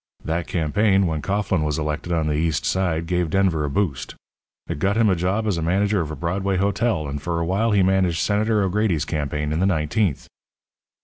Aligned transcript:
That 0.25 0.47
campaign, 0.47 1.05
when 1.05 1.21
Coughlin 1.21 1.61
was 1.63 1.77
elected 1.77 2.11
on 2.11 2.25
the 2.25 2.33
East 2.33 2.65
Side, 2.65 3.05
gave 3.05 3.29
Denver 3.29 3.63
a 3.63 3.69
boost. 3.69 4.15
It 4.67 4.79
got 4.79 4.97
him 4.97 5.11
a 5.11 5.15
job 5.15 5.45
as 5.45 5.61
manager 5.61 6.01
of 6.01 6.09
a 6.09 6.15
Broadway 6.15 6.57
hotel, 6.57 7.07
and 7.07 7.21
for 7.21 7.39
a 7.39 7.45
while 7.45 7.69
he 7.71 7.83
managed 7.83 8.17
Senator 8.17 8.63
O'Grady's 8.63 9.05
campaign 9.05 9.53
in 9.53 9.59
the 9.59 9.67
nineteenth. 9.67 10.27